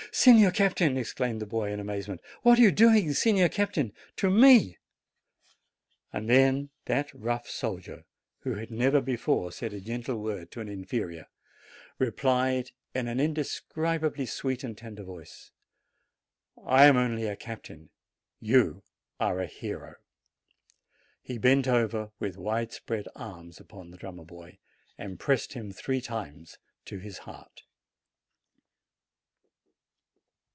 "Signor 0.13 0.51
Captain!" 0.51 0.97
exclaimed 0.97 1.39
the 1.39 1.45
boy 1.45 1.71
in 1.71 1.79
amaze 1.79 2.09
ment. 2.09 2.19
"What 2.41 2.59
are 2.59 2.61
you 2.61 2.71
doing, 2.73 3.13
Signor 3.13 3.47
Captain? 3.47 3.93
To 4.17 4.29
me!" 4.29 4.77
And 6.11 6.29
then 6.29 6.69
that 6.83 7.13
rough 7.13 7.49
soldier, 7.49 8.03
who 8.39 8.55
had 8.55 8.69
never 8.71 8.99
before 8.99 9.49
io8 9.51 9.51
JANUARY 9.51 9.53
said 9.53 9.73
a 9.73 9.79
gentle 9.79 10.17
word 10.21 10.51
to 10.51 10.59
an 10.59 10.67
inferior, 10.67 11.27
replied 11.97 12.71
in 12.93 13.07
an 13.07 13.21
inde 13.21 13.37
scribably 13.37 14.27
sweet 14.27 14.65
and 14.65 14.77
tender 14.77 15.03
voice, 15.03 15.51
"I 16.61 16.87
am 16.87 16.97
only 16.97 17.25
a 17.25 17.37
captain; 17.37 17.89
you 18.41 18.83
are 19.17 19.39
a 19.39 19.47
hero." 19.47 19.95
He 21.21 21.37
bent 21.37 21.69
over 21.69 22.11
with 22.19 22.35
wide 22.35 22.73
spread 22.73 23.07
arms 23.15 23.61
upon 23.61 23.91
the 23.91 23.97
drum 23.97 24.17
mer 24.17 24.25
boy, 24.25 24.57
and 24.97 25.17
pressed 25.17 25.53
him 25.53 25.71
three 25.71 26.01
times 26.01 26.57
to 26.85 26.97
his 26.99 27.19
heart. 27.19 27.63